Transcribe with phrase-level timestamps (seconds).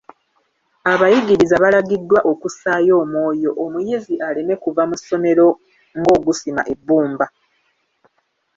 [0.93, 5.47] Abayigiriza balagiddwa okussayo omwoyo omuyizi aleme kuva mu ssomero
[5.99, 7.25] ng'ogusima ebbumba.